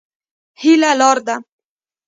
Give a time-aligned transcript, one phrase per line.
[0.61, 1.35] هيله لار ده.